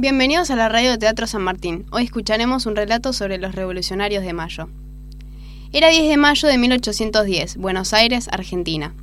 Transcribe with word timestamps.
Bienvenidos 0.00 0.52
a 0.52 0.54
la 0.54 0.68
radio 0.68 0.92
de 0.92 0.98
Teatro 0.98 1.26
San 1.26 1.42
Martín. 1.42 1.84
Hoy 1.90 2.04
escucharemos 2.04 2.66
un 2.66 2.76
relato 2.76 3.12
sobre 3.12 3.36
los 3.36 3.56
revolucionarios 3.56 4.22
de 4.22 4.32
Mayo. 4.32 4.68
Era 5.72 5.88
10 5.88 6.08
de 6.08 6.16
mayo 6.16 6.46
de 6.46 6.56
1810, 6.56 7.56
Buenos 7.56 7.92
Aires, 7.92 8.28
Argentina. 8.30 8.94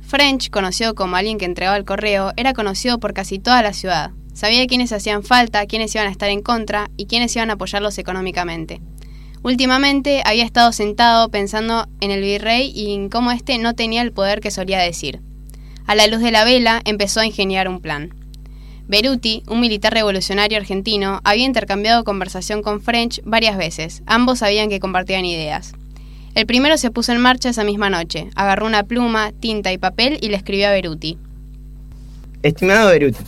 French, 0.00 0.50
conocido 0.50 0.94
como 0.94 1.16
alguien 1.16 1.38
que 1.38 1.44
entregaba 1.44 1.76
el 1.76 1.84
correo, 1.84 2.34
era 2.36 2.52
conocido 2.52 3.00
por 3.00 3.14
casi 3.14 3.40
toda 3.40 3.62
la 3.62 3.72
ciudad. 3.72 4.12
Sabía 4.32 4.64
quiénes 4.68 4.92
hacían 4.92 5.24
falta, 5.24 5.66
quiénes 5.66 5.92
iban 5.96 6.06
a 6.06 6.12
estar 6.12 6.30
en 6.30 6.42
contra 6.42 6.88
y 6.96 7.06
quiénes 7.06 7.34
iban 7.34 7.50
a 7.50 7.54
apoyarlos 7.54 7.98
económicamente. 7.98 8.80
Últimamente 9.42 10.22
había 10.24 10.44
estado 10.44 10.70
sentado 10.70 11.30
pensando 11.30 11.88
en 12.00 12.12
el 12.12 12.22
virrey 12.22 12.70
y 12.72 12.94
en 12.94 13.08
cómo 13.08 13.32
éste 13.32 13.58
no 13.58 13.74
tenía 13.74 14.02
el 14.02 14.12
poder 14.12 14.38
que 14.38 14.52
solía 14.52 14.78
decir. 14.78 15.20
A 15.88 15.96
la 15.96 16.06
luz 16.06 16.20
de 16.20 16.30
la 16.30 16.44
vela 16.44 16.80
empezó 16.84 17.18
a 17.18 17.26
ingeniar 17.26 17.66
un 17.66 17.80
plan. 17.80 18.14
Beruti, 18.88 19.42
un 19.48 19.60
militar 19.60 19.92
revolucionario 19.92 20.56
argentino, 20.56 21.20
había 21.22 21.44
intercambiado 21.44 22.04
conversación 22.04 22.62
con 22.62 22.80
French 22.80 23.20
varias 23.22 23.58
veces. 23.58 24.02
Ambos 24.06 24.38
sabían 24.38 24.70
que 24.70 24.80
compartían 24.80 25.26
ideas. 25.26 25.74
El 26.34 26.46
primero 26.46 26.78
se 26.78 26.90
puso 26.90 27.12
en 27.12 27.20
marcha 27.20 27.50
esa 27.50 27.64
misma 27.64 27.90
noche, 27.90 28.30
agarró 28.34 28.66
una 28.66 28.84
pluma, 28.84 29.32
tinta 29.38 29.74
y 29.74 29.78
papel 29.78 30.16
y 30.22 30.28
le 30.28 30.36
escribió 30.36 30.68
a 30.68 30.70
Beruti. 30.70 31.18
Estimado 32.42 32.88
Beruti, 32.88 33.22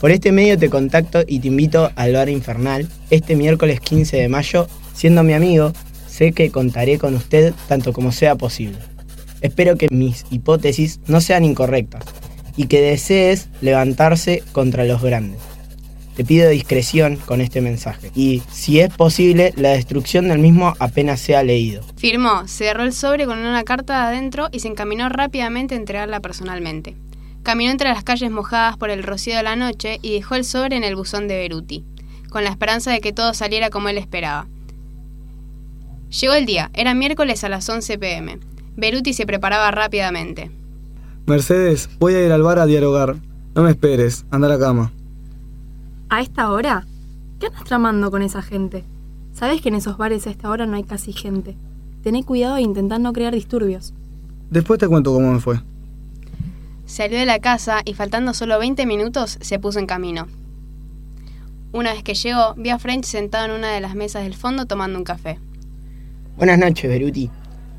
por 0.00 0.10
este 0.10 0.32
medio 0.32 0.58
te 0.58 0.68
contacto 0.68 1.22
y 1.24 1.38
te 1.38 1.48
invito 1.48 1.92
al 1.94 2.14
bar 2.14 2.28
infernal 2.28 2.88
este 3.10 3.36
miércoles 3.36 3.80
15 3.80 4.16
de 4.16 4.28
mayo. 4.28 4.66
Siendo 4.92 5.22
mi 5.22 5.34
amigo, 5.34 5.72
sé 6.08 6.32
que 6.32 6.50
contaré 6.50 6.98
con 6.98 7.14
usted 7.14 7.54
tanto 7.68 7.92
como 7.92 8.10
sea 8.10 8.34
posible. 8.34 8.78
Espero 9.40 9.76
que 9.76 9.86
mis 9.92 10.24
hipótesis 10.30 10.98
no 11.06 11.20
sean 11.20 11.44
incorrectas 11.44 12.17
y 12.58 12.66
que 12.66 12.82
desees 12.82 13.48
levantarse 13.62 14.42
contra 14.52 14.84
los 14.84 15.00
grandes. 15.00 15.40
Te 16.16 16.24
pido 16.24 16.50
discreción 16.50 17.16
con 17.16 17.40
este 17.40 17.60
mensaje 17.60 18.10
y, 18.16 18.42
si 18.50 18.80
es 18.80 18.92
posible, 18.92 19.54
la 19.56 19.68
destrucción 19.68 20.26
del 20.26 20.40
mismo 20.40 20.74
apenas 20.80 21.20
sea 21.20 21.44
leído. 21.44 21.84
Firmó, 21.96 22.48
cerró 22.48 22.82
el 22.82 22.92
sobre 22.92 23.26
con 23.26 23.38
una 23.38 23.62
carta 23.62 24.08
adentro 24.08 24.48
y 24.50 24.58
se 24.58 24.66
encaminó 24.66 25.08
rápidamente 25.08 25.76
a 25.76 25.78
entregarla 25.78 26.18
personalmente. 26.18 26.96
Caminó 27.44 27.70
entre 27.70 27.90
las 27.90 28.02
calles 28.02 28.32
mojadas 28.32 28.76
por 28.76 28.90
el 28.90 29.04
rocío 29.04 29.36
de 29.36 29.44
la 29.44 29.54
noche 29.54 30.00
y 30.02 30.14
dejó 30.14 30.34
el 30.34 30.44
sobre 30.44 30.76
en 30.76 30.82
el 30.82 30.96
buzón 30.96 31.28
de 31.28 31.36
Beruti, 31.36 31.84
con 32.28 32.42
la 32.42 32.50
esperanza 32.50 32.90
de 32.90 33.00
que 33.00 33.12
todo 33.12 33.32
saliera 33.34 33.70
como 33.70 33.88
él 33.88 33.98
esperaba. 33.98 34.48
Llegó 36.20 36.34
el 36.34 36.44
día, 36.44 36.72
era 36.74 36.92
miércoles 36.94 37.44
a 37.44 37.48
las 37.48 37.68
11 37.68 37.96
pm. 37.98 38.40
Beruti 38.74 39.14
se 39.14 39.26
preparaba 39.26 39.70
rápidamente. 39.70 40.50
Mercedes, 41.28 41.90
voy 41.98 42.14
a 42.14 42.24
ir 42.24 42.32
al 42.32 42.40
bar 42.42 42.58
a 42.58 42.64
dialogar. 42.64 43.16
No 43.54 43.62
me 43.62 43.68
esperes, 43.68 44.24
anda 44.30 44.46
a 44.46 44.50
la 44.50 44.58
cama. 44.58 44.92
¿A 46.08 46.22
esta 46.22 46.50
hora? 46.50 46.86
¿Qué 47.38 47.48
andas 47.48 47.64
tramando 47.64 48.10
con 48.10 48.22
esa 48.22 48.40
gente? 48.40 48.82
Sabes 49.34 49.60
que 49.60 49.68
en 49.68 49.74
esos 49.74 49.98
bares 49.98 50.26
a 50.26 50.30
esta 50.30 50.48
hora 50.48 50.64
no 50.64 50.76
hay 50.76 50.84
casi 50.84 51.12
gente. 51.12 51.54
Tené 52.02 52.24
cuidado 52.24 52.56
e 52.56 52.62
intentad 52.62 52.98
no 52.98 53.12
crear 53.12 53.34
disturbios. 53.34 53.92
Después 54.48 54.80
te 54.80 54.88
cuento 54.88 55.12
cómo 55.12 55.30
me 55.30 55.38
fue. 55.38 55.60
Salió 56.86 57.18
de 57.18 57.26
la 57.26 57.40
casa 57.40 57.82
y 57.84 57.92
faltando 57.92 58.32
solo 58.32 58.58
20 58.58 58.86
minutos 58.86 59.36
se 59.38 59.58
puso 59.58 59.78
en 59.80 59.86
camino. 59.86 60.28
Una 61.72 61.92
vez 61.92 62.02
que 62.02 62.14
llegó, 62.14 62.54
vi 62.54 62.70
a 62.70 62.78
French 62.78 63.04
sentado 63.04 63.44
en 63.44 63.50
una 63.50 63.68
de 63.68 63.82
las 63.82 63.94
mesas 63.94 64.22
del 64.22 64.34
fondo 64.34 64.64
tomando 64.64 64.98
un 64.98 65.04
café. 65.04 65.38
Buenas 66.38 66.58
noches, 66.58 66.88
Beruti. 66.88 67.30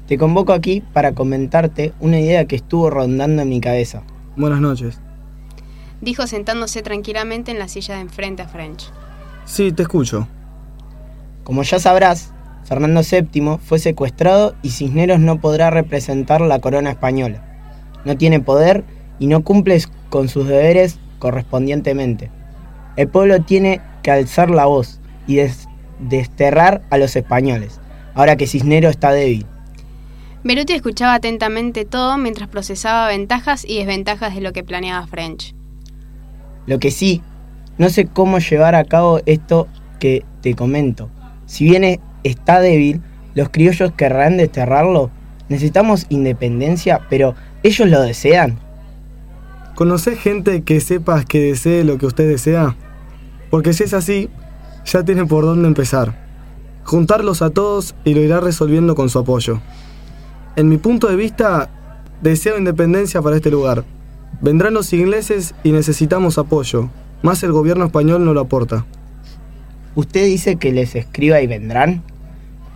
Te 0.09 0.17
convoco 0.17 0.53
aquí 0.53 0.81
para 0.81 1.13
comentarte 1.13 1.93
una 1.99 2.19
idea 2.19 2.45
que 2.45 2.55
estuvo 2.55 2.89
rondando 2.89 3.43
en 3.43 3.49
mi 3.49 3.61
cabeza. 3.61 4.01
Buenas 4.35 4.59
noches. 4.59 4.99
Dijo 6.01 6.25
sentándose 6.25 6.81
tranquilamente 6.81 7.51
en 7.51 7.59
la 7.59 7.67
silla 7.67 7.93
de 7.93 8.01
enfrente 8.01 8.41
a 8.41 8.47
French. 8.47 8.91
Sí, 9.45 9.71
te 9.71 9.83
escucho. 9.83 10.27
Como 11.43 11.61
ya 11.61 11.77
sabrás, 11.77 12.33
Fernando 12.63 13.01
VII 13.03 13.59
fue 13.63 13.77
secuestrado 13.77 14.55
y 14.63 14.71
Cisneros 14.71 15.19
no 15.19 15.39
podrá 15.39 15.69
representar 15.69 16.41
la 16.41 16.57
corona 16.57 16.89
española. 16.89 17.43
No 18.03 18.17
tiene 18.17 18.39
poder 18.39 18.85
y 19.19 19.27
no 19.27 19.43
cumple 19.43 19.79
con 20.09 20.27
sus 20.27 20.47
deberes 20.47 20.97
correspondientemente. 21.19 22.31
El 22.95 23.09
pueblo 23.09 23.43
tiene 23.43 23.79
que 24.01 24.09
alzar 24.09 24.49
la 24.49 24.65
voz 24.65 25.01
y 25.27 25.39
desterrar 25.99 26.81
a 26.89 26.97
los 26.97 27.15
españoles, 27.15 27.79
ahora 28.15 28.37
que 28.37 28.47
Cisneros 28.47 28.89
está 28.89 29.11
débil. 29.11 29.45
Beruti 30.43 30.73
escuchaba 30.73 31.15
atentamente 31.15 31.83
todo 31.83 32.17
mientras 32.17 32.47
procesaba 32.47 33.07
ventajas 33.07 33.65
y 33.67 33.77
desventajas 33.77 34.33
de 34.35 34.41
lo 34.41 34.53
que 34.53 34.63
planeaba 34.63 35.05
French. 35.05 35.53
Lo 36.65 36.79
que 36.79 36.91
sí, 36.91 37.21
no 37.77 37.89
sé 37.89 38.05
cómo 38.05 38.39
llevar 38.39 38.73
a 38.75 38.85
cabo 38.85 39.19
esto 39.25 39.67
que 39.99 40.23
te 40.41 40.55
comento. 40.55 41.09
Si 41.45 41.65
bien 41.65 41.99
está 42.23 42.61
débil, 42.61 43.01
los 43.35 43.49
criollos 43.49 43.91
querrán 43.93 44.37
desterrarlo. 44.37 45.11
Necesitamos 45.49 46.05
independencia, 46.09 47.01
pero 47.09 47.35
¿ellos 47.63 47.89
lo 47.89 48.01
desean? 48.01 48.59
¿Conoces 49.75 50.19
gente 50.19 50.61
que 50.63 50.79
sepas 50.79 51.25
que 51.25 51.39
desee 51.39 51.83
lo 51.83 51.97
que 51.97 52.05
usted 52.05 52.29
desea? 52.29 52.77
Porque 53.49 53.73
si 53.73 53.83
es 53.83 53.93
así, 53.93 54.29
ya 54.85 55.03
tiene 55.03 55.25
por 55.25 55.43
dónde 55.43 55.67
empezar. 55.67 56.15
Juntarlos 56.83 57.41
a 57.41 57.49
todos 57.49 57.95
y 58.05 58.13
lo 58.13 58.21
irá 58.21 58.39
resolviendo 58.39 58.95
con 58.95 59.09
su 59.09 59.19
apoyo. 59.19 59.61
En 60.55 60.67
mi 60.67 60.77
punto 60.77 61.07
de 61.07 61.15
vista, 61.15 61.69
deseo 62.21 62.57
independencia 62.57 63.21
para 63.21 63.35
este 63.35 63.51
lugar. 63.51 63.85
Vendrán 64.41 64.73
los 64.73 64.91
ingleses 64.93 65.53
y 65.63 65.71
necesitamos 65.71 66.37
apoyo, 66.37 66.89
más 67.21 67.43
el 67.43 67.51
gobierno 67.51 67.85
español 67.85 68.23
no 68.25 68.33
lo 68.33 68.41
aporta. 68.41 68.85
¿Usted 69.95 70.25
dice 70.25 70.55
que 70.55 70.71
les 70.71 70.95
escriba 70.95 71.41
y 71.41 71.47
vendrán? 71.47 72.03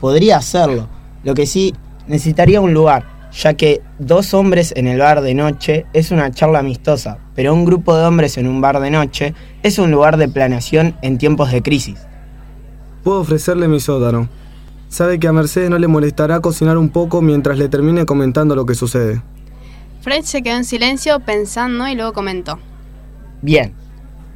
Podría 0.01 0.38
hacerlo, 0.38 0.89
lo 1.23 1.34
que 1.34 1.45
sí 1.45 1.73
necesitaría 2.07 2.59
un 2.59 2.73
lugar, 2.73 3.06
ya 3.31 3.53
que 3.53 3.81
dos 4.00 4.34
hombres 4.34 4.73
en 4.75 4.88
el 4.88 5.00
bar 5.00 5.22
de 5.22 5.34
noche 5.34 5.85
es 5.94 6.11
una 6.11 6.31
charla 6.31 6.59
amistosa, 6.59 7.19
pero 7.35 7.53
un 7.53 7.66
grupo 7.66 7.95
de 7.95 8.05
hombres 8.05 8.38
en 8.38 8.47
un 8.47 8.61
bar 8.61 8.79
de 8.79 8.91
noche 8.91 9.34
es 9.63 9.79
un 9.79 9.91
lugar 9.91 10.17
de 10.17 10.28
planeación 10.28 10.95
en 11.01 11.17
tiempos 11.17 11.51
de 11.51 11.61
crisis. 11.61 12.00
Puedo 13.03 13.22
ofrecerle 13.22 13.67
mi 13.67 13.79
sótano, 13.79 14.28
sabe 14.93 15.19
que 15.19 15.27
a 15.27 15.33
Mercedes 15.33 15.71
no 15.71 15.79
le 15.79 15.87
molestará 15.87 16.39
cocinar 16.39 16.77
un 16.77 16.89
poco 16.89 17.21
mientras 17.21 17.57
le 17.57 17.67
termine 17.67 18.05
comentando 18.05 18.55
lo 18.55 18.67
que 18.67 18.75
sucede. 18.75 19.21
Fred 20.01 20.23
se 20.23 20.43
quedó 20.43 20.57
en 20.57 20.65
silencio 20.65 21.19
pensando 21.19 21.87
y 21.87 21.95
luego 21.95 22.13
comentó. 22.13 22.59
Bien, 23.41 23.73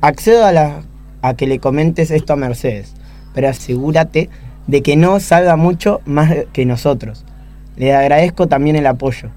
accedo 0.02 0.46
a, 0.46 0.52
la, 0.52 0.82
a 1.22 1.36
que 1.36 1.46
le 1.46 1.60
comentes 1.60 2.10
esto 2.10 2.34
a 2.34 2.38
Mercedes, 2.38 2.94
pero 3.36 3.50
asegúrate 3.50 4.30
de 4.66 4.82
que 4.82 4.96
no 4.96 5.20
salga 5.20 5.56
mucho 5.58 6.02
más 6.06 6.34
que 6.54 6.66
nosotros. 6.66 7.24
Le 7.76 7.94
agradezco 7.94 8.48
también 8.48 8.76
el 8.76 8.88
apoyo. 8.88 9.30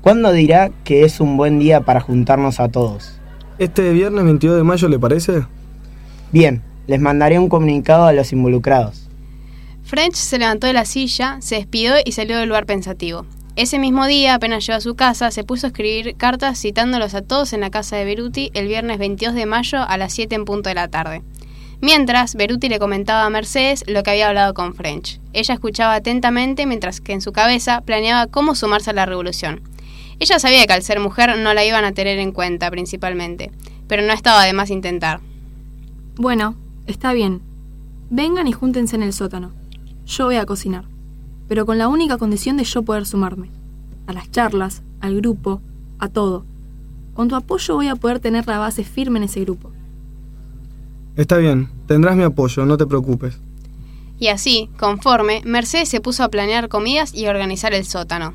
¿Cuándo 0.00 0.32
dirá 0.32 0.70
que 0.82 1.04
es 1.04 1.20
un 1.20 1.36
buen 1.36 1.60
día 1.60 1.82
para 1.82 2.00
juntarnos 2.00 2.58
a 2.58 2.68
todos? 2.68 3.20
¿Este 3.58 3.92
viernes 3.92 4.24
22 4.24 4.56
de 4.56 4.64
mayo 4.64 4.88
le 4.88 4.98
parece? 4.98 5.44
Bien, 6.32 6.62
les 6.88 7.00
mandaré 7.00 7.38
un 7.38 7.48
comunicado 7.48 8.06
a 8.06 8.12
los 8.12 8.32
involucrados. 8.32 9.09
French 9.90 10.14
se 10.14 10.38
levantó 10.38 10.68
de 10.68 10.72
la 10.72 10.84
silla, 10.84 11.38
se 11.40 11.56
despidió 11.56 11.94
y 12.04 12.12
salió 12.12 12.38
del 12.38 12.48
lugar 12.48 12.64
pensativo. 12.64 13.26
Ese 13.56 13.80
mismo 13.80 14.06
día, 14.06 14.34
apenas 14.34 14.64
llegó 14.64 14.76
a 14.76 14.80
su 14.80 14.94
casa, 14.94 15.32
se 15.32 15.42
puso 15.42 15.66
a 15.66 15.70
escribir 15.70 16.14
cartas 16.14 16.60
citándolos 16.60 17.14
a 17.14 17.22
todos 17.22 17.52
en 17.52 17.60
la 17.62 17.70
casa 17.70 17.96
de 17.96 18.04
Beruti 18.04 18.52
el 18.54 18.68
viernes 18.68 19.00
22 19.00 19.34
de 19.34 19.46
mayo 19.46 19.82
a 19.82 19.96
las 19.96 20.12
7 20.12 20.32
en 20.32 20.44
punto 20.44 20.68
de 20.68 20.76
la 20.76 20.86
tarde. 20.86 21.24
Mientras, 21.80 22.36
Beruti 22.36 22.68
le 22.68 22.78
comentaba 22.78 23.24
a 23.24 23.30
Mercedes 23.30 23.82
lo 23.88 24.04
que 24.04 24.12
había 24.12 24.28
hablado 24.28 24.54
con 24.54 24.76
French. 24.76 25.20
Ella 25.32 25.54
escuchaba 25.54 25.94
atentamente 25.94 26.66
mientras 26.66 27.00
que 27.00 27.12
en 27.12 27.20
su 27.20 27.32
cabeza 27.32 27.80
planeaba 27.80 28.28
cómo 28.28 28.54
sumarse 28.54 28.90
a 28.90 28.92
la 28.92 29.06
revolución. 29.06 29.60
Ella 30.20 30.38
sabía 30.38 30.68
que 30.68 30.72
al 30.72 30.84
ser 30.84 31.00
mujer 31.00 31.36
no 31.36 31.52
la 31.52 31.64
iban 31.64 31.84
a 31.84 31.90
tener 31.90 32.20
en 32.20 32.30
cuenta 32.30 32.70
principalmente, 32.70 33.50
pero 33.88 34.04
no 34.04 34.12
estaba 34.12 34.44
de 34.44 34.52
más 34.52 34.70
intentar. 34.70 35.18
Bueno, 36.14 36.54
está 36.86 37.12
bien. 37.12 37.42
Vengan 38.08 38.46
y 38.46 38.52
júntense 38.52 38.94
en 38.94 39.02
el 39.02 39.12
sótano 39.12 39.58
yo 40.10 40.24
voy 40.24 40.36
a 40.36 40.46
cocinar, 40.46 40.84
pero 41.48 41.64
con 41.64 41.78
la 41.78 41.88
única 41.88 42.18
condición 42.18 42.56
de 42.56 42.64
yo 42.64 42.82
poder 42.82 43.06
sumarme. 43.06 43.50
A 44.08 44.12
las 44.12 44.30
charlas, 44.30 44.82
al 45.00 45.16
grupo, 45.16 45.62
a 46.00 46.08
todo. 46.08 46.44
Con 47.14 47.28
tu 47.28 47.36
apoyo 47.36 47.76
voy 47.76 47.86
a 47.86 47.94
poder 47.94 48.18
tener 48.18 48.46
la 48.48 48.58
base 48.58 48.82
firme 48.82 49.18
en 49.18 49.24
ese 49.24 49.40
grupo. 49.42 49.70
Está 51.14 51.36
bien, 51.36 51.68
tendrás 51.86 52.16
mi 52.16 52.24
apoyo, 52.24 52.66
no 52.66 52.76
te 52.76 52.86
preocupes. 52.86 53.38
Y 54.18 54.28
así, 54.28 54.68
conforme, 54.78 55.42
Mercedes 55.44 55.88
se 55.88 56.00
puso 56.00 56.24
a 56.24 56.28
planear 56.28 56.68
comidas 56.68 57.14
y 57.14 57.26
organizar 57.26 57.72
el 57.72 57.84
sótano. 57.84 58.34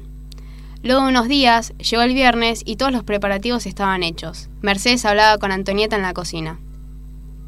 Luego 0.81 1.01
de 1.01 1.09
unos 1.09 1.27
días, 1.27 1.73
llegó 1.77 2.03
el 2.03 2.13
viernes 2.13 2.61
y 2.65 2.77
todos 2.77 2.91
los 2.91 3.03
preparativos 3.03 3.65
estaban 3.65 4.01
hechos. 4.01 4.49
Mercedes 4.61 5.03
hablaba 5.03 5.37
con 5.39 5.51
Antonieta 5.51 5.95
en 5.95 6.03
la 6.03 6.13
cocina. 6.13 6.59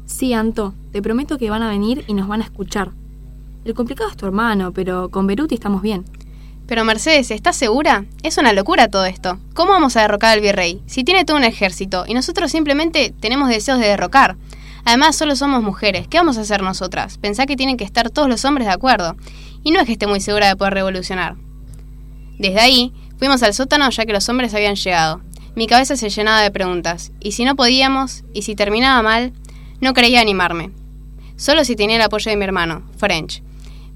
Sí, 0.04 0.34
Anto, 0.34 0.74
te 0.92 1.00
prometo 1.00 1.38
que 1.38 1.50
van 1.50 1.62
a 1.62 1.70
venir 1.70 2.04
y 2.08 2.14
nos 2.14 2.28
van 2.28 2.42
a 2.42 2.44
escuchar. 2.44 2.92
El 3.64 3.74
complicado 3.74 4.10
es 4.10 4.16
tu 4.16 4.26
hermano, 4.26 4.72
pero 4.72 5.10
con 5.10 5.26
Beruti 5.26 5.54
estamos 5.54 5.82
bien. 5.82 6.04
Pero 6.66 6.84
Mercedes, 6.84 7.30
¿estás 7.30 7.56
segura? 7.56 8.04
Es 8.22 8.36
una 8.36 8.52
locura 8.52 8.88
todo 8.88 9.06
esto. 9.06 9.38
¿Cómo 9.54 9.72
vamos 9.72 9.96
a 9.96 10.02
derrocar 10.02 10.34
al 10.34 10.42
virrey? 10.42 10.82
Si 10.86 11.02
tiene 11.02 11.24
todo 11.24 11.36
un 11.36 11.44
ejército 11.44 12.04
y 12.06 12.14
nosotros 12.14 12.50
simplemente 12.50 13.12
tenemos 13.18 13.48
deseos 13.48 13.78
de 13.78 13.86
derrocar. 13.86 14.36
Además, 14.84 15.16
solo 15.16 15.34
somos 15.34 15.62
mujeres. 15.62 16.06
¿Qué 16.08 16.18
vamos 16.18 16.38
a 16.38 16.42
hacer 16.42 16.62
nosotras? 16.62 17.18
Pensá 17.18 17.46
que 17.46 17.56
tienen 17.56 17.76
que 17.76 17.84
estar 17.84 18.10
todos 18.10 18.28
los 18.28 18.44
hombres 18.44 18.66
de 18.66 18.72
acuerdo. 18.72 19.16
Y 19.62 19.70
no 19.70 19.80
es 19.80 19.86
que 19.86 19.92
esté 19.92 20.06
muy 20.06 20.20
segura 20.20 20.48
de 20.48 20.56
poder 20.56 20.74
revolucionar. 20.74 21.36
Desde 22.38 22.60
ahí, 22.60 22.92
fuimos 23.18 23.42
al 23.42 23.54
sótano 23.54 23.88
ya 23.90 24.06
que 24.06 24.12
los 24.12 24.28
hombres 24.28 24.54
habían 24.54 24.76
llegado. 24.76 25.20
Mi 25.56 25.66
cabeza 25.66 25.96
se 25.96 26.10
llenaba 26.10 26.42
de 26.42 26.50
preguntas. 26.50 27.12
¿Y 27.18 27.32
si 27.32 27.44
no 27.44 27.56
podíamos? 27.56 28.24
¿Y 28.32 28.42
si 28.42 28.54
terminaba 28.54 29.02
mal? 29.02 29.32
No 29.80 29.94
creía 29.94 30.20
animarme. 30.20 30.70
Solo 31.36 31.64
si 31.64 31.76
tenía 31.76 31.96
el 31.96 32.02
apoyo 32.02 32.30
de 32.30 32.36
mi 32.36 32.44
hermano, 32.44 32.82
French. 32.96 33.42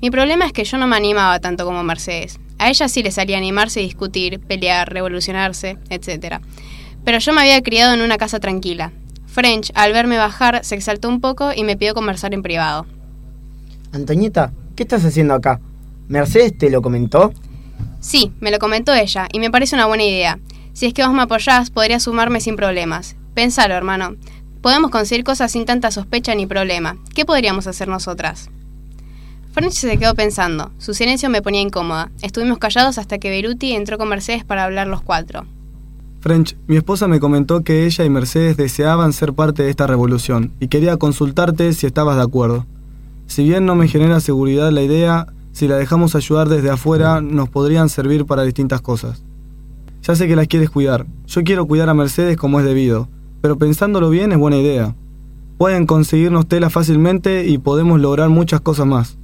Mi 0.02 0.10
problema 0.10 0.46
es 0.46 0.52
que 0.52 0.64
yo 0.64 0.78
no 0.78 0.88
me 0.88 0.96
animaba 0.96 1.38
tanto 1.38 1.64
como 1.64 1.84
Mercedes. 1.84 2.40
A 2.58 2.68
ella 2.68 2.88
sí 2.88 3.04
le 3.04 3.12
salía 3.12 3.38
animarse 3.38 3.80
y 3.80 3.84
discutir, 3.84 4.40
pelear, 4.40 4.92
revolucionarse, 4.92 5.78
etc. 5.90 6.40
Pero 7.04 7.18
yo 7.18 7.32
me 7.32 7.42
había 7.42 7.62
criado 7.62 7.94
en 7.94 8.00
una 8.00 8.18
casa 8.18 8.40
tranquila. 8.40 8.90
French, 9.26 9.70
al 9.76 9.92
verme 9.92 10.16
bajar, 10.16 10.64
se 10.64 10.74
exaltó 10.74 11.08
un 11.08 11.20
poco 11.20 11.52
y 11.54 11.62
me 11.62 11.76
pidió 11.76 11.94
conversar 11.94 12.34
en 12.34 12.42
privado. 12.42 12.84
Antoñeta, 13.92 14.52
¿qué 14.74 14.82
estás 14.82 15.04
haciendo 15.04 15.34
acá? 15.34 15.60
¿Mercedes 16.08 16.58
te 16.58 16.68
lo 16.68 16.82
comentó? 16.82 17.32
Sí, 18.00 18.32
me 18.40 18.50
lo 18.50 18.58
comentó 18.58 18.92
ella, 18.92 19.28
y 19.32 19.38
me 19.38 19.52
parece 19.52 19.76
una 19.76 19.86
buena 19.86 20.02
idea. 20.02 20.40
Si 20.72 20.86
es 20.86 20.94
que 20.94 21.04
vos 21.04 21.14
me 21.14 21.22
apoyás, 21.22 21.70
podría 21.70 22.00
sumarme 22.00 22.40
sin 22.40 22.56
problemas. 22.56 23.14
Pensalo, 23.34 23.74
hermano. 23.74 24.16
Podemos 24.62 24.90
conseguir 24.90 25.22
cosas 25.22 25.52
sin 25.52 25.64
tanta 25.64 25.92
sospecha 25.92 26.34
ni 26.34 26.46
problema. 26.46 26.96
¿Qué 27.14 27.24
podríamos 27.24 27.68
hacer 27.68 27.86
nosotras? 27.86 28.50
French 29.52 29.74
se 29.74 29.98
quedó 29.98 30.14
pensando. 30.14 30.70
Su 30.78 30.94
silencio 30.94 31.28
me 31.28 31.42
ponía 31.42 31.60
incómoda. 31.60 32.10
Estuvimos 32.22 32.56
callados 32.58 32.96
hasta 32.96 33.18
que 33.18 33.28
Beruti 33.28 33.72
entró 33.72 33.98
con 33.98 34.08
Mercedes 34.08 34.44
para 34.44 34.64
hablar 34.64 34.86
los 34.86 35.02
cuatro. 35.02 35.44
French, 36.20 36.56
mi 36.66 36.76
esposa 36.76 37.06
me 37.06 37.20
comentó 37.20 37.62
que 37.62 37.84
ella 37.84 38.04
y 38.04 38.08
Mercedes 38.10 38.56
deseaban 38.56 39.12
ser 39.12 39.34
parte 39.34 39.62
de 39.62 39.70
esta 39.70 39.86
revolución 39.86 40.52
y 40.58 40.68
quería 40.68 40.96
consultarte 40.96 41.72
si 41.74 41.86
estabas 41.86 42.16
de 42.16 42.22
acuerdo. 42.22 42.64
Si 43.26 43.44
bien 43.44 43.66
no 43.66 43.74
me 43.74 43.88
genera 43.88 44.20
seguridad 44.20 44.70
la 44.70 44.82
idea, 44.82 45.26
si 45.52 45.68
la 45.68 45.76
dejamos 45.76 46.14
ayudar 46.14 46.48
desde 46.48 46.70
afuera 46.70 47.20
nos 47.20 47.50
podrían 47.50 47.90
servir 47.90 48.24
para 48.24 48.44
distintas 48.44 48.80
cosas. 48.80 49.22
Ya 50.02 50.16
sé 50.16 50.28
que 50.28 50.36
las 50.36 50.48
quieres 50.48 50.70
cuidar. 50.70 51.06
Yo 51.26 51.44
quiero 51.44 51.66
cuidar 51.66 51.90
a 51.90 51.94
Mercedes 51.94 52.38
como 52.38 52.58
es 52.58 52.64
debido, 52.64 53.08
pero 53.42 53.58
pensándolo 53.58 54.08
bien 54.08 54.32
es 54.32 54.38
buena 54.38 54.56
idea. 54.56 54.94
Pueden 55.58 55.86
conseguirnos 55.86 56.48
tela 56.48 56.70
fácilmente 56.70 57.46
y 57.46 57.58
podemos 57.58 58.00
lograr 58.00 58.30
muchas 58.30 58.62
cosas 58.62 58.86
más. 58.86 59.18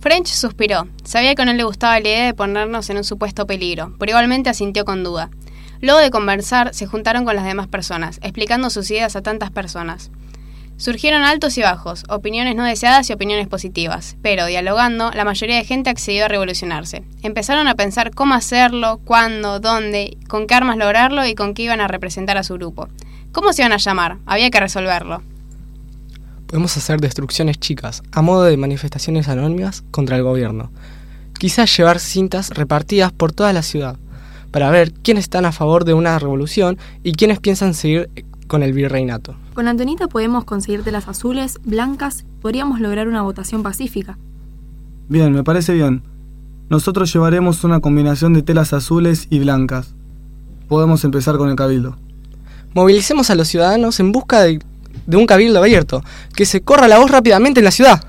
French 0.00 0.28
suspiró. 0.28 0.86
Sabía 1.02 1.34
que 1.34 1.44
no 1.44 1.52
le 1.52 1.64
gustaba 1.64 1.98
la 1.98 2.08
idea 2.08 2.26
de 2.26 2.34
ponernos 2.34 2.88
en 2.88 2.98
un 2.98 3.04
supuesto 3.04 3.46
peligro, 3.46 3.94
pero 3.98 4.10
igualmente 4.10 4.48
asintió 4.48 4.84
con 4.84 5.02
duda. 5.02 5.30
Luego 5.80 5.98
de 5.98 6.10
conversar, 6.10 6.72
se 6.72 6.86
juntaron 6.86 7.24
con 7.24 7.34
las 7.34 7.44
demás 7.44 7.66
personas, 7.66 8.20
explicando 8.22 8.70
sus 8.70 8.90
ideas 8.90 9.16
a 9.16 9.22
tantas 9.22 9.50
personas. 9.50 10.10
Surgieron 10.76 11.22
altos 11.22 11.58
y 11.58 11.62
bajos, 11.62 12.04
opiniones 12.08 12.54
no 12.54 12.62
deseadas 12.62 13.10
y 13.10 13.12
opiniones 13.12 13.48
positivas, 13.48 14.16
pero 14.22 14.46
dialogando, 14.46 15.10
la 15.10 15.24
mayoría 15.24 15.56
de 15.56 15.64
gente 15.64 15.90
accedió 15.90 16.26
a 16.26 16.28
revolucionarse. 16.28 17.02
Empezaron 17.22 17.66
a 17.66 17.74
pensar 17.74 18.14
cómo 18.14 18.34
hacerlo, 18.34 19.00
cuándo, 19.04 19.58
dónde, 19.58 20.16
con 20.28 20.46
qué 20.46 20.54
armas 20.54 20.76
lograrlo 20.76 21.26
y 21.26 21.34
con 21.34 21.54
qué 21.54 21.62
iban 21.62 21.80
a 21.80 21.88
representar 21.88 22.38
a 22.38 22.44
su 22.44 22.54
grupo. 22.54 22.88
¿Cómo 23.32 23.52
se 23.52 23.62
iban 23.62 23.72
a 23.72 23.78
llamar? 23.78 24.18
Había 24.26 24.50
que 24.50 24.60
resolverlo. 24.60 25.22
Podemos 26.48 26.74
hacer 26.78 26.98
destrucciones 26.98 27.60
chicas, 27.60 28.02
a 28.10 28.22
modo 28.22 28.44
de 28.44 28.56
manifestaciones 28.56 29.28
anónimas 29.28 29.84
contra 29.90 30.16
el 30.16 30.22
gobierno. 30.22 30.70
Quizás 31.38 31.76
llevar 31.76 32.00
cintas 32.00 32.48
repartidas 32.48 33.12
por 33.12 33.32
toda 33.32 33.52
la 33.52 33.62
ciudad, 33.62 33.98
para 34.50 34.70
ver 34.70 34.92
quiénes 34.92 35.24
están 35.24 35.44
a 35.44 35.52
favor 35.52 35.84
de 35.84 35.92
una 35.92 36.18
revolución 36.18 36.78
y 37.04 37.12
quiénes 37.12 37.38
piensan 37.38 37.74
seguir 37.74 38.08
con 38.46 38.62
el 38.62 38.72
virreinato. 38.72 39.36
Con 39.52 39.68
Antonita 39.68 40.08
podemos 40.08 40.44
conseguir 40.44 40.82
telas 40.82 41.06
azules, 41.06 41.58
blancas, 41.64 42.24
podríamos 42.40 42.80
lograr 42.80 43.08
una 43.08 43.20
votación 43.20 43.62
pacífica. 43.62 44.16
Bien, 45.10 45.30
me 45.32 45.44
parece 45.44 45.74
bien. 45.74 46.02
Nosotros 46.70 47.12
llevaremos 47.12 47.62
una 47.62 47.80
combinación 47.80 48.32
de 48.32 48.42
telas 48.42 48.72
azules 48.72 49.26
y 49.28 49.38
blancas. 49.38 49.94
Podemos 50.66 51.04
empezar 51.04 51.36
con 51.36 51.50
el 51.50 51.56
cabildo. 51.56 51.98
Movilicemos 52.72 53.28
a 53.28 53.34
los 53.34 53.48
ciudadanos 53.48 54.00
en 54.00 54.12
busca 54.12 54.40
de, 54.40 54.60
de 55.06 55.16
un 55.16 55.26
cabildo 55.26 55.58
abierto, 55.58 56.02
que 56.34 56.46
se 56.46 56.60
corra 56.60 56.88
la 56.88 56.98
voz 56.98 57.10
rápidamente 57.10 57.60
en 57.60 57.64
la 57.64 57.70
ciudad. 57.70 58.04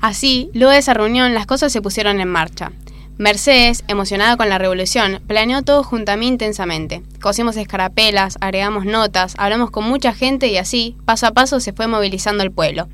Así, 0.00 0.50
luego 0.52 0.72
de 0.72 0.78
esa 0.78 0.94
reunión, 0.94 1.34
las 1.34 1.46
cosas 1.46 1.72
se 1.72 1.80
pusieron 1.82 2.20
en 2.20 2.28
marcha. 2.28 2.72
Mercedes, 3.18 3.84
emocionada 3.88 4.36
con 4.36 4.48
la 4.48 4.58
revolución, 4.58 5.20
planeó 5.26 5.62
todo 5.62 5.84
junto 5.84 6.10
a 6.10 6.16
mí 6.16 6.26
intensamente. 6.26 7.02
Cosimos 7.20 7.56
escarapelas, 7.56 8.36
agregamos 8.40 8.84
notas, 8.84 9.34
hablamos 9.38 9.70
con 9.70 9.84
mucha 9.84 10.12
gente 10.12 10.48
y 10.48 10.56
así, 10.56 10.96
paso 11.04 11.26
a 11.26 11.32
paso, 11.32 11.60
se 11.60 11.72
fue 11.72 11.86
movilizando 11.86 12.42
el 12.42 12.50
pueblo. 12.50 12.88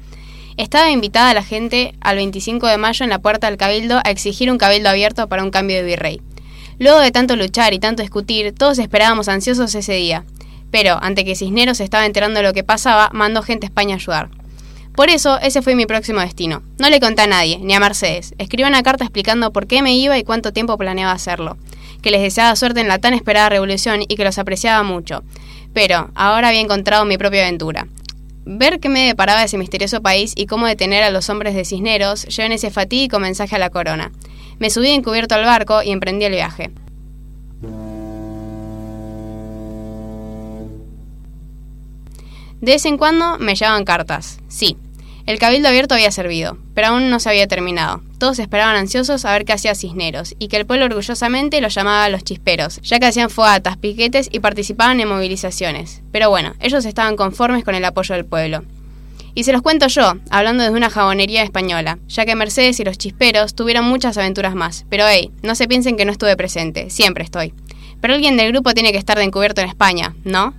Estaba 0.58 0.90
invitada 0.90 1.32
la 1.34 1.44
gente 1.44 1.94
al 2.00 2.16
25 2.16 2.66
de 2.66 2.78
mayo 2.78 3.05
en 3.05 3.10
la 3.10 3.20
puerta 3.20 3.46
del 3.46 3.56
cabildo 3.56 4.00
a 4.05 4.10
exigir 4.10 4.50
un 4.50 4.58
cabildo 4.58 4.90
abierto 4.90 5.28
para 5.28 5.44
un 5.44 5.50
cambio 5.50 5.76
de 5.76 5.84
virrey. 5.84 6.20
Luego 6.81 6.99
de 6.99 7.12
tanto 7.12 7.37
luchar 7.37 7.72
y 7.75 7.78
tanto 7.78 8.02
discutir, 8.02 8.52
todos 8.52 8.78
esperábamos 8.78 9.28
ansiosos 9.28 9.75
ese 9.75 9.94
día. 9.94 10.25
Pero, 10.70 10.99
ante 11.03 11.25
que 11.25 11.35
Cisneros 11.35 11.81
estaba 11.81 12.06
enterando 12.06 12.41
de 12.41 12.47
lo 12.47 12.53
que 12.53 12.65
pasaba, 12.65 13.11
mandó 13.12 13.43
gente 13.43 13.67
a 13.67 13.69
España 13.69 13.94
a 13.94 13.99
ayudar. 13.99 14.31
Por 14.94 15.11
eso, 15.11 15.38
ese 15.41 15.62
fue 15.62 15.76
mi 15.76 15.87
próximo 15.87 16.20
destino. 16.20 16.62
No 16.79 16.91
le 16.91 16.99
conté 16.99 17.23
a 17.23 17.26
nadie, 17.29 17.59
ni 17.62 17.73
a 17.73 17.79
Mercedes. 17.79 18.35
Escribí 18.38 18.69
una 18.69 18.82
carta 18.82 19.05
explicando 19.05 19.53
por 19.53 19.69
qué 19.69 19.81
me 19.81 19.94
iba 19.94 20.19
y 20.19 20.25
cuánto 20.25 20.53
tiempo 20.53 20.76
planeaba 20.76 21.12
hacerlo. 21.12 21.56
Que 22.03 22.11
les 22.11 22.20
deseaba 22.20 22.56
suerte 22.56 22.81
en 22.81 22.88
la 22.88 22.99
tan 22.99 23.15
esperada 23.15 23.49
revolución 23.49 24.03
y 24.03 24.17
que 24.17 24.25
los 24.25 24.38
apreciaba 24.38 24.82
mucho. 24.82 25.23
Pero, 25.73 26.11
ahora 26.17 26.49
había 26.49 26.61
encontrado 26.61 27.05
mi 27.05 27.17
propia 27.17 27.43
aventura. 27.43 27.87
Ver 28.44 28.81
qué 28.81 28.88
me 28.88 29.06
deparaba 29.06 29.44
ese 29.44 29.56
misterioso 29.56 30.03
país 30.03 30.32
y 30.35 30.47
cómo 30.47 30.67
detener 30.67 31.05
a 31.05 31.11
los 31.11 31.31
hombres 31.31 31.55
de 31.55 31.65
Cisneros, 31.65 32.26
yo 32.26 32.43
en 32.43 32.53
ese 32.53 32.70
fatídico 32.70 33.20
mensaje 33.20 33.55
a 33.55 33.61
la 33.61 33.70
corona. 33.70 34.11
Me 34.59 34.70
subí 34.70 34.88
encubierto 34.88 35.37
al 35.37 35.44
barco 35.44 35.82
y 35.82 35.93
emprendí 35.93 36.25
el 36.25 36.32
viaje. 36.32 36.73
De 42.60 42.72
vez 42.72 42.84
en 42.87 42.99
cuando 42.99 43.38
me 43.38 43.55
llevaban 43.55 43.84
cartas, 43.84 44.40
sí. 44.49 44.76
El 45.26 45.38
cabildo 45.38 45.69
abierto 45.69 45.94
había 45.94 46.10
servido, 46.10 46.58
pero 46.75 46.88
aún 46.88 47.10
no 47.10 47.20
se 47.20 47.28
había 47.28 47.46
terminado. 47.46 48.02
Todos 48.19 48.38
esperaban 48.38 48.76
ansiosos 48.76 49.25
a 49.25 49.32
ver 49.32 49.44
qué 49.44 49.52
hacía 49.52 49.75
Cisneros, 49.75 50.34
y 50.38 50.49
que 50.49 50.56
el 50.56 50.66
pueblo 50.66 50.87
orgullosamente 50.87 51.60
los 51.60 51.75
llamaba 51.75 52.08
los 52.08 52.25
chisperos, 52.25 52.81
ya 52.82 52.99
que 52.99 53.06
hacían 53.06 53.31
fogatas, 53.31 53.76
piquetes 53.76 54.28
y 54.32 54.40
participaban 54.40 54.99
en 55.00 55.08
movilizaciones. 55.08 56.02
Pero 56.10 56.31
bueno, 56.31 56.55
ellos 56.60 56.84
estaban 56.84 57.14
conformes 57.16 57.62
con 57.62 57.75
el 57.75 57.84
apoyo 57.84 58.14
del 58.14 58.25
pueblo. 58.25 58.64
Y 59.34 59.44
se 59.44 59.52
los 59.52 59.62
cuento 59.62 59.87
yo, 59.87 60.14
hablando 60.31 60.64
desde 60.64 60.76
una 60.76 60.90
jabonería 60.90 61.44
española, 61.44 61.98
ya 62.08 62.24
que 62.24 62.34
Mercedes 62.34 62.81
y 62.81 62.84
los 62.84 62.98
chisperos 62.98 63.55
tuvieron 63.55 63.84
muchas 63.84 64.19
aventuras 64.19 64.56
más. 64.56 64.84
Pero 64.88 65.05
hey, 65.06 65.31
no 65.43 65.55
se 65.55 65.69
piensen 65.69 65.96
que 65.96 66.05
no 66.05 66.10
estuve 66.10 66.36
presente, 66.36 66.91
siempre 66.91 67.22
estoy. 67.22 67.55
Pero 68.00 68.15
alguien 68.15 68.36
del 68.36 68.50
grupo 68.50 68.74
tiene 68.74 68.91
que 68.91 68.98
estar 68.98 69.17
de 69.17 69.24
encubierto 69.24 69.60
en 69.60 69.69
España, 69.69 70.17
¿no? 70.24 70.55